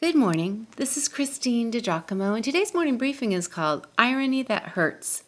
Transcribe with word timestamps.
Good 0.00 0.14
morning. 0.14 0.68
This 0.76 0.96
is 0.96 1.08
Christine 1.08 1.72
DiGiacomo, 1.72 2.36
and 2.36 2.44
today's 2.44 2.72
morning 2.72 2.96
briefing 2.96 3.32
is 3.32 3.48
called 3.48 3.88
Irony 3.98 4.44
That 4.44 4.62
Hurts. 4.68 5.24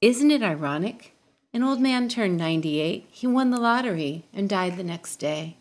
Isn't 0.00 0.32
it 0.32 0.42
ironic? 0.42 1.14
An 1.52 1.62
old 1.62 1.80
man 1.80 2.08
turned 2.08 2.36
98, 2.36 3.06
he 3.08 3.28
won 3.28 3.52
the 3.52 3.60
lottery, 3.60 4.24
and 4.32 4.48
died 4.48 4.76
the 4.76 4.82
next 4.82 5.18
day. 5.18 5.58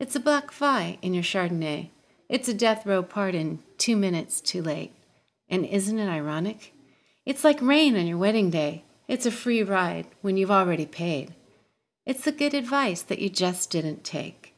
It's 0.00 0.16
a 0.16 0.20
black 0.20 0.50
fly 0.50 0.98
in 1.00 1.14
your 1.14 1.22
Chardonnay. 1.22 1.90
It's 2.28 2.48
a 2.48 2.54
death 2.54 2.84
row 2.84 3.04
pardon 3.04 3.60
two 3.78 3.94
minutes 3.94 4.40
too 4.40 4.62
late. 4.62 4.92
And 5.48 5.64
isn't 5.64 5.96
it 5.96 6.08
ironic? 6.08 6.74
It's 7.24 7.44
like 7.44 7.62
rain 7.62 7.96
on 7.96 8.08
your 8.08 8.18
wedding 8.18 8.50
day. 8.50 8.82
It's 9.06 9.26
a 9.26 9.30
free 9.30 9.62
ride 9.62 10.08
when 10.22 10.36
you've 10.36 10.50
already 10.50 10.86
paid. 10.86 11.34
It's 12.04 12.24
the 12.24 12.32
good 12.32 12.52
advice 12.52 13.02
that 13.02 13.20
you 13.20 13.28
just 13.28 13.70
didn't 13.70 14.02
take. 14.02 14.54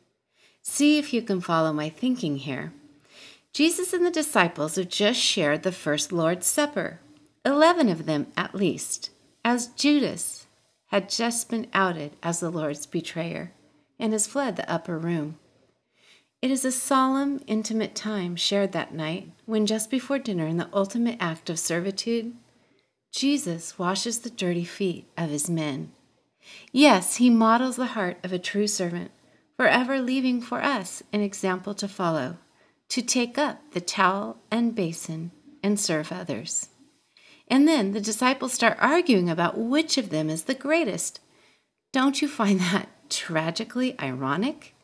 See 0.63 0.97
if 0.97 1.13
you 1.13 1.21
can 1.21 1.43
follow 1.43 1.75
my 1.75 1.91
thinking 1.91 2.39
here. 2.39 2.73
Jesus 3.53 3.93
and 3.93 4.05
the 4.05 4.11
disciples 4.11 4.77
have 4.77 4.89
just 4.89 5.21
shared 5.21 5.63
the 5.63 5.73
first 5.73 6.11
Lord's 6.11 6.47
Supper, 6.47 7.01
11 7.45 7.91
of 7.91 8.07
them 8.07 8.29
at 8.35 8.55
least, 8.55 9.11
as 9.45 9.67
Judas 9.69 10.47
had 10.87 11.11
just 11.11 11.51
been 11.51 11.67
outed 11.75 12.17
as 12.23 12.41
the 12.41 12.51
Lord's 12.51 12.87
betrayer 12.87 13.53
and 13.99 14.13
has 14.13 14.27
fled 14.27 14.57
the 14.57 14.71
upper 14.71 14.99
room. 14.99 15.39
It 16.41 16.51
is 16.51 16.65
a 16.65 16.73
solemn, 16.73 17.43
intimate 17.47 17.95
time 17.95 18.37
shared 18.37 18.73
that 18.73 18.95
night 18.95 19.29
when, 19.45 19.67
just 19.67 19.91
before 19.91 20.19
dinner, 20.19 20.47
in 20.47 20.57
the 20.57 20.71
ultimate 20.73 21.19
act 21.21 21.51
of 21.51 21.59
servitude, 21.59 22.35
Jesus 23.13 23.79
washes 23.79 24.21
the 24.21 24.31
dirty 24.31 24.65
feet 24.65 25.07
of 25.19 25.29
his 25.29 25.51
men. 25.51 25.93
Yes, 26.73 27.17
he 27.17 27.29
models 27.29 27.77
the 27.77 27.87
heart 27.87 28.17
of 28.25 28.33
a 28.33 28.39
true 28.39 28.67
servant, 28.67 29.11
forever 29.59 30.01
leaving 30.01 30.41
for 30.41 30.63
us 30.63 31.03
an 31.13 31.21
example 31.21 31.75
to 31.75 31.87
follow 31.87 32.39
to 32.93 33.01
take 33.01 33.39
up 33.39 33.59
the 33.73 33.81
towel 33.81 34.37
and 34.51 34.75
basin 34.75 35.31
and 35.63 35.81
serve 35.81 36.13
others. 36.13 36.69
And 37.49 37.67
then 37.67 37.93
the 37.93 38.03
disciples 38.03 38.53
start 38.53 38.77
arguing 38.79 39.31
about 39.31 39.57
which 39.57 39.97
of 39.97 40.11
them 40.11 40.29
is 40.29 40.45
the 40.45 40.55
greatest. 40.55 41.19
Don't 41.95 42.21
you 42.21 42.29
find 42.29 42.61
that 42.61 42.91
tragically 43.09 43.99
ironic? 43.99 44.75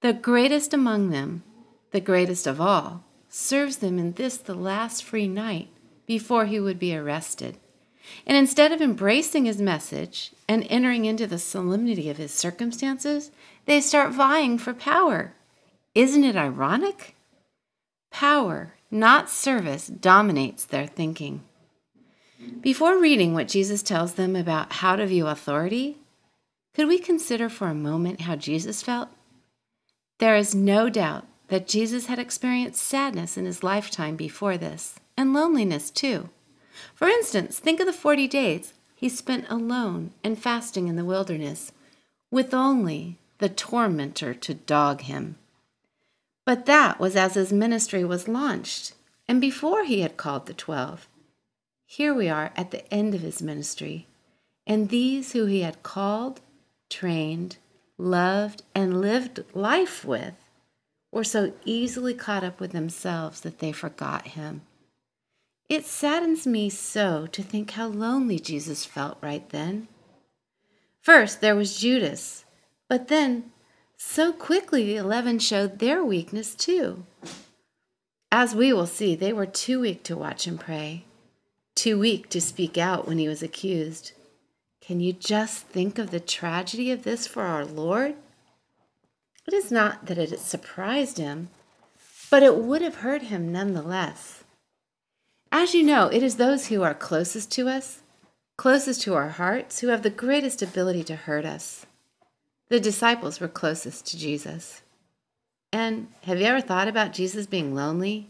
The 0.00 0.14
greatest 0.14 0.72
among 0.72 1.10
them, 1.10 1.42
the 1.90 2.00
greatest 2.00 2.46
of 2.46 2.62
all, 2.62 3.04
serves 3.28 3.76
them 3.76 3.98
in 3.98 4.12
this 4.12 4.38
the 4.38 4.54
last 4.54 5.04
free 5.04 5.28
night 5.28 5.68
before 6.06 6.46
he 6.46 6.58
would 6.58 6.78
be 6.78 6.96
arrested. 6.96 7.58
And 8.26 8.38
instead 8.38 8.72
of 8.72 8.80
embracing 8.80 9.44
his 9.44 9.60
message 9.60 10.32
and 10.48 10.66
entering 10.70 11.04
into 11.04 11.26
the 11.26 11.38
solemnity 11.38 12.08
of 12.08 12.16
his 12.16 12.32
circumstances, 12.32 13.30
they 13.66 13.82
start 13.82 14.12
vying 14.12 14.56
for 14.56 14.72
power. 14.72 15.34
Isn't 15.94 16.24
it 16.24 16.34
ironic? 16.34 17.16
Power, 18.10 18.74
not 18.90 19.30
service, 19.30 19.86
dominates 19.86 20.64
their 20.64 20.86
thinking. 20.86 21.42
Before 22.60 22.98
reading 22.98 23.34
what 23.34 23.48
Jesus 23.48 23.82
tells 23.82 24.14
them 24.14 24.36
about 24.36 24.74
how 24.74 24.96
to 24.96 25.06
view 25.06 25.26
authority, 25.26 25.98
could 26.74 26.88
we 26.88 26.98
consider 26.98 27.48
for 27.48 27.68
a 27.68 27.74
moment 27.74 28.22
how 28.22 28.36
Jesus 28.36 28.82
felt? 28.82 29.08
There 30.18 30.36
is 30.36 30.54
no 30.54 30.88
doubt 30.88 31.26
that 31.48 31.66
Jesus 31.66 32.06
had 32.06 32.18
experienced 32.18 32.82
sadness 32.82 33.36
in 33.36 33.44
his 33.44 33.62
lifetime 33.62 34.16
before 34.16 34.56
this, 34.56 35.00
and 35.16 35.32
loneliness 35.32 35.90
too. 35.90 36.28
For 36.94 37.08
instance, 37.08 37.58
think 37.58 37.80
of 37.80 37.86
the 37.86 37.92
40 37.92 38.28
days 38.28 38.74
he 38.94 39.08
spent 39.08 39.46
alone 39.48 40.12
and 40.22 40.38
fasting 40.38 40.88
in 40.88 40.96
the 40.96 41.04
wilderness, 41.04 41.72
with 42.30 42.52
only 42.52 43.18
the 43.38 43.48
tormentor 43.48 44.34
to 44.34 44.54
dog 44.54 45.02
him. 45.02 45.36
But 46.48 46.64
that 46.64 46.98
was 46.98 47.14
as 47.14 47.34
his 47.34 47.52
ministry 47.52 48.02
was 48.06 48.26
launched 48.26 48.94
and 49.28 49.38
before 49.38 49.84
he 49.84 50.00
had 50.00 50.16
called 50.16 50.46
the 50.46 50.54
twelve. 50.54 51.06
Here 51.84 52.14
we 52.14 52.30
are 52.30 52.52
at 52.56 52.70
the 52.70 52.90
end 52.90 53.14
of 53.14 53.20
his 53.20 53.42
ministry, 53.42 54.06
and 54.66 54.88
these 54.88 55.32
who 55.32 55.44
he 55.44 55.60
had 55.60 55.82
called, 55.82 56.40
trained, 56.88 57.58
loved, 57.98 58.62
and 58.74 59.02
lived 59.02 59.44
life 59.52 60.06
with 60.06 60.36
were 61.12 61.22
so 61.22 61.52
easily 61.66 62.14
caught 62.14 62.42
up 62.42 62.60
with 62.60 62.72
themselves 62.72 63.40
that 63.42 63.58
they 63.58 63.70
forgot 63.70 64.28
him. 64.28 64.62
It 65.68 65.84
saddens 65.84 66.46
me 66.46 66.70
so 66.70 67.26
to 67.26 67.42
think 67.42 67.72
how 67.72 67.88
lonely 67.88 68.38
Jesus 68.38 68.86
felt 68.86 69.18
right 69.20 69.46
then. 69.50 69.86
First, 71.02 71.42
there 71.42 71.56
was 71.56 71.78
Judas, 71.78 72.46
but 72.88 73.08
then 73.08 73.52
so 73.98 74.32
quickly 74.32 74.86
the 74.86 74.96
eleven 74.96 75.38
showed 75.38 75.78
their 75.78 76.02
weakness 76.04 76.54
too. 76.54 77.04
As 78.30 78.54
we 78.54 78.72
will 78.72 78.86
see, 78.86 79.14
they 79.14 79.32
were 79.32 79.46
too 79.46 79.80
weak 79.80 80.02
to 80.04 80.16
watch 80.16 80.46
him 80.46 80.56
pray, 80.56 81.04
too 81.74 81.98
weak 81.98 82.28
to 82.30 82.40
speak 82.40 82.78
out 82.78 83.06
when 83.06 83.18
he 83.18 83.28
was 83.28 83.42
accused. 83.42 84.12
Can 84.80 85.00
you 85.00 85.12
just 85.12 85.66
think 85.66 85.98
of 85.98 86.10
the 86.10 86.20
tragedy 86.20 86.90
of 86.92 87.02
this 87.02 87.26
for 87.26 87.42
our 87.42 87.64
Lord? 87.64 88.14
It 89.46 89.52
is 89.52 89.72
not 89.72 90.06
that 90.06 90.18
it 90.18 90.38
surprised 90.40 91.18
him, 91.18 91.48
but 92.30 92.42
it 92.42 92.56
would 92.56 92.82
have 92.82 92.96
hurt 92.96 93.22
him 93.22 93.50
nonetheless. 93.50 94.44
As 95.50 95.74
you 95.74 95.82
know, 95.82 96.08
it 96.08 96.22
is 96.22 96.36
those 96.36 96.68
who 96.68 96.82
are 96.82 96.94
closest 96.94 97.50
to 97.52 97.68
us, 97.68 98.02
closest 98.56 99.02
to 99.02 99.14
our 99.14 99.30
hearts, 99.30 99.80
who 99.80 99.88
have 99.88 100.02
the 100.02 100.10
greatest 100.10 100.62
ability 100.62 101.02
to 101.04 101.16
hurt 101.16 101.46
us. 101.46 101.86
The 102.68 102.80
disciples 102.80 103.40
were 103.40 103.48
closest 103.48 104.06
to 104.06 104.18
Jesus. 104.18 104.82
And 105.72 106.08
have 106.24 106.38
you 106.38 106.46
ever 106.46 106.60
thought 106.60 106.88
about 106.88 107.12
Jesus 107.12 107.46
being 107.46 107.74
lonely? 107.74 108.28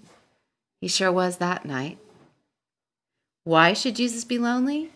He 0.80 0.88
sure 0.88 1.10
was 1.10 1.38
that 1.38 1.64
night. 1.64 1.98
Why 3.44 3.72
should 3.72 3.96
Jesus 3.96 4.24
be 4.24 4.38
lonely? 4.38 4.90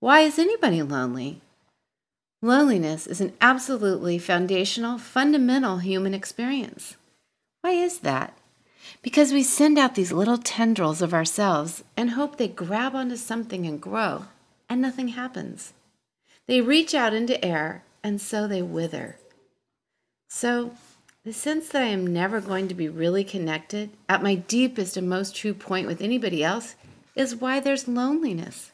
Why 0.00 0.20
is 0.20 0.38
anybody 0.38 0.82
lonely? 0.82 1.40
Loneliness 2.40 3.06
is 3.06 3.20
an 3.20 3.32
absolutely 3.40 4.18
foundational, 4.18 4.98
fundamental 4.98 5.78
human 5.78 6.12
experience. 6.12 6.96
Why 7.60 7.70
is 7.72 8.00
that? 8.00 8.36
Because 9.00 9.32
we 9.32 9.42
send 9.42 9.78
out 9.78 9.94
these 9.94 10.12
little 10.12 10.38
tendrils 10.38 11.02
of 11.02 11.14
ourselves 11.14 11.84
and 11.96 12.10
hope 12.10 12.36
they 12.36 12.48
grab 12.48 12.94
onto 12.94 13.16
something 13.16 13.64
and 13.64 13.80
grow, 13.80 14.24
and 14.68 14.80
nothing 14.80 15.08
happens. 15.08 15.72
They 16.48 16.60
reach 16.60 16.94
out 16.94 17.14
into 17.14 17.42
air 17.44 17.84
and 18.02 18.20
so 18.20 18.46
they 18.46 18.62
wither. 18.62 19.18
So, 20.28 20.72
the 21.24 21.32
sense 21.32 21.68
that 21.68 21.82
I 21.82 21.86
am 21.86 22.12
never 22.12 22.40
going 22.40 22.66
to 22.68 22.74
be 22.74 22.88
really 22.88 23.22
connected 23.22 23.90
at 24.08 24.22
my 24.22 24.34
deepest 24.34 24.96
and 24.96 25.08
most 25.08 25.36
true 25.36 25.54
point 25.54 25.86
with 25.86 26.00
anybody 26.00 26.42
else 26.42 26.74
is 27.14 27.36
why 27.36 27.60
there's 27.60 27.86
loneliness. 27.86 28.72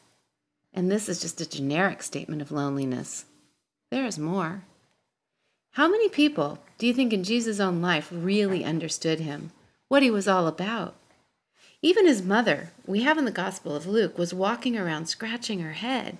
And 0.73 0.89
this 0.89 1.07
is 1.09 1.21
just 1.21 1.41
a 1.41 1.49
generic 1.49 2.01
statement 2.01 2.41
of 2.41 2.51
loneliness. 2.51 3.25
There 3.91 4.05
is 4.05 4.17
more. 4.17 4.63
How 5.73 5.87
many 5.87 6.09
people 6.09 6.59
do 6.77 6.87
you 6.87 6.93
think 6.93 7.13
in 7.13 7.23
Jesus' 7.23 7.59
own 7.59 7.81
life 7.81 8.09
really 8.11 8.63
understood 8.63 9.19
him, 9.19 9.51
what 9.87 10.01
he 10.01 10.09
was 10.09 10.27
all 10.27 10.47
about? 10.47 10.95
Even 11.81 12.07
his 12.07 12.23
mother, 12.23 12.71
we 12.85 13.03
have 13.03 13.17
in 13.17 13.25
the 13.25 13.31
Gospel 13.31 13.75
of 13.75 13.85
Luke, 13.85 14.17
was 14.17 14.33
walking 14.33 14.77
around 14.77 15.05
scratching 15.05 15.59
her 15.59 15.73
head 15.73 16.17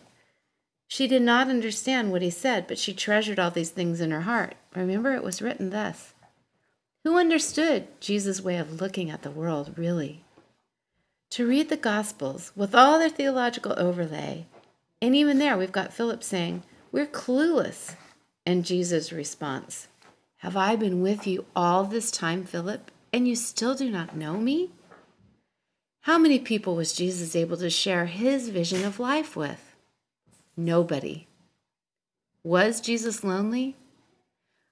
she 0.90 1.08
did 1.08 1.22
not 1.22 1.50
understand 1.50 2.12
what 2.12 2.24
he 2.24 2.32
said, 2.32 2.66
but 2.66 2.80
she 2.80 2.94
treasured 2.94 3.38
all 3.40 3.52
these 3.52 3.70
things 3.70 4.02
in 4.02 4.10
her 4.10 4.22
heart. 4.22 4.56
Remember, 4.76 5.14
it 5.14 5.24
was 5.24 5.40
written 5.40 5.70
thus 5.70 6.14
Who 7.04 7.16
understood 7.16 7.88
Jesus' 8.02 8.42
way 8.42 8.58
of 8.58 8.82
looking 8.82 9.12
at 9.12 9.22
the 9.22 9.30
world, 9.30 9.76
really? 9.78 10.26
To 11.30 11.48
read 11.48 11.70
the 11.70 11.78
Gospels 11.78 12.52
with 12.56 12.74
all 12.74 12.98
their 12.98 13.10
theological 13.10 13.76
overlay, 13.78 14.48
and 15.00 15.16
even 15.16 15.38
there 15.38 15.56
we've 15.60 15.72
got 15.72 15.94
Philip 15.94 16.24
saying, 16.24 16.64
We're 16.92 17.06
clueless. 17.06 17.96
And 18.44 18.66
Jesus' 18.66 19.12
response, 19.12 19.90
Have 20.38 20.58
I 20.58 20.76
been 20.76 21.04
with 21.04 21.28
you 21.28 21.46
all 21.56 21.84
this 21.84 22.10
time, 22.10 22.46
Philip, 22.46 22.90
and 23.14 23.28
you 23.28 23.36
still 23.36 23.76
do 23.76 23.92
not 23.92 24.16
know 24.16 24.38
me? 24.38 24.72
How 26.02 26.18
many 26.18 26.40
people 26.40 26.76
was 26.76 26.94
Jesus 26.94 27.36
able 27.36 27.58
to 27.58 27.70
share 27.70 28.08
his 28.08 28.50
vision 28.50 28.84
of 28.84 29.00
life 29.00 29.36
with? 29.36 29.69
Nobody. 30.60 31.26
Was 32.44 32.82
Jesus 32.82 33.24
lonely? 33.24 33.78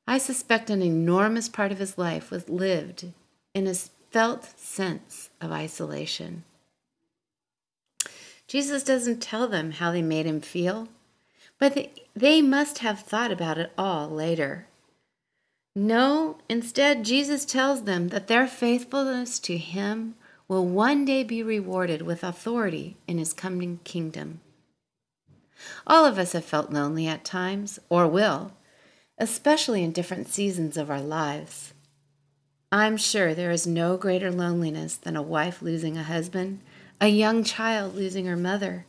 I 0.06 0.18
suspect 0.18 0.69
an 0.69 0.81
enormous 0.81 1.48
part 1.48 1.72
of 1.72 1.80
his 1.80 1.98
life 1.98 2.30
was 2.30 2.50
lived 2.50 3.13
in 3.54 3.68
a 3.68 3.74
felt 4.12 4.60
sense 4.60 5.30
of 5.39 5.54
isolation. 5.54 6.44
Jesus 8.50 8.84
doesn't 8.84 9.22
tell 9.22 9.48
them 9.48 9.72
how 9.72 9.94
they 9.94 10.01
made 10.01 10.25
him 10.25 10.42
feel, 10.42 10.89
but 11.57 11.89
they 12.13 12.42
must 12.42 12.80
have 12.80 13.00
thought 13.00 13.31
about 13.31 13.57
it 13.57 13.72
all 13.78 14.10
later. 14.10 14.68
No, 15.74 16.38
instead, 16.50 17.06
Jesus 17.06 17.45
tells 17.45 17.84
them 17.84 18.10
that 18.10 18.28
their 18.28 18.45
faithfulness 18.45 19.39
to 19.39 19.57
him 19.57 20.16
will 20.50 20.66
one 20.66 21.06
day 21.06 21.24
be 21.24 21.42
rewarded 21.42 22.01
with 22.01 22.25
authority 22.25 22.98
in 23.07 23.18
his 23.18 23.31
coming 23.31 23.80
kingdom. 23.86 24.42
All 25.86 26.06
of 26.06 26.18
us 26.18 26.33
have 26.33 26.45
felt 26.45 26.71
lonely 26.71 27.07
at 27.07 27.24
times, 27.24 27.80
or 27.89 28.07
will, 28.07 28.54
especially 29.18 29.83
in 29.83 29.92
different 29.92 30.27
seasons 30.27 30.77
of 30.77 30.89
our 30.89 31.01
lives. 31.01 31.74
I'm 32.71 32.98
sure 32.98 33.33
there 33.33 33.51
is 33.51 33.65
no 33.65 33.95
greater 33.95 34.31
loneliness 34.31 34.98
than 34.98 35.15
a 35.15 35.21
wife 35.21 35.62
losing 35.62 35.98
a 35.98 36.04
husband, 36.04 36.59
a 37.00 37.07
young 37.07 37.44
child 37.44 37.95
losing 37.95 38.25
her 38.25 38.36
mother. 38.36 38.86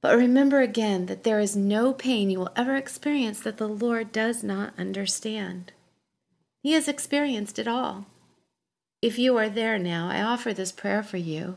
But 0.00 0.16
remember 0.16 0.60
again 0.60 1.06
that 1.06 1.24
there 1.24 1.40
is 1.40 1.56
no 1.56 1.92
pain 1.92 2.30
you 2.30 2.38
will 2.38 2.52
ever 2.56 2.76
experience 2.76 3.40
that 3.40 3.58
the 3.58 3.68
Lord 3.68 4.12
does 4.12 4.42
not 4.42 4.72
understand. 4.78 5.72
He 6.62 6.72
has 6.72 6.88
experienced 6.88 7.58
it 7.58 7.68
all. 7.68 8.06
If 9.02 9.18
you 9.18 9.36
are 9.36 9.48
there 9.48 9.78
now, 9.78 10.08
I 10.08 10.22
offer 10.22 10.54
this 10.54 10.72
prayer 10.72 11.02
for 11.02 11.16
you. 11.16 11.56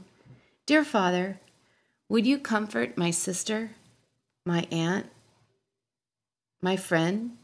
Dear 0.65 0.83
Father, 0.83 1.39
would 2.09 2.27
you 2.27 2.37
comfort 2.37 2.97
my 2.97 3.11
sister, 3.11 3.71
my 4.49 4.67
aunt, 4.71 5.05
my 6.59 6.75
friend, 6.75 7.37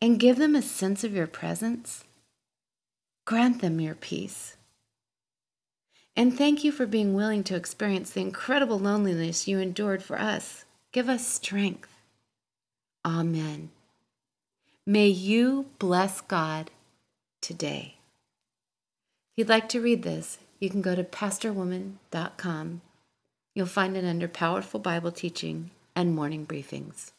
and 0.00 0.20
give 0.20 0.36
them 0.36 0.54
a 0.54 0.62
sense 0.62 1.02
of 1.02 1.12
your 1.12 1.26
presence? 1.26 2.04
Grant 3.24 3.60
them 3.60 3.80
your 3.80 3.96
peace. 3.96 4.56
And 6.14 6.36
thank 6.36 6.62
you 6.62 6.70
for 6.70 6.86
being 6.86 7.12
willing 7.12 7.42
to 7.44 7.56
experience 7.56 8.10
the 8.10 8.20
incredible 8.20 8.78
loneliness 8.78 9.48
you 9.48 9.58
endured 9.58 10.02
for 10.02 10.18
us. 10.18 10.64
Give 10.92 11.08
us 11.08 11.26
strength. 11.26 11.90
Amen. 13.04 13.70
May 14.86 15.08
you 15.08 15.66
bless 15.80 16.20
God 16.20 16.70
today. 17.40 17.96
If 19.32 19.38
you'd 19.38 19.48
like 19.48 19.68
to 19.70 19.80
read 19.80 20.04
this, 20.04 20.38
you 20.60 20.70
can 20.70 20.82
go 20.82 20.94
to 20.94 21.04
pastorwoman.com. 21.04 22.80
You'll 23.54 23.66
find 23.66 23.96
it 23.96 24.04
under 24.04 24.28
Powerful 24.28 24.78
Bible 24.78 25.10
Teaching 25.10 25.70
and 25.98 26.14
Morning 26.14 26.46
Briefings. 26.46 27.10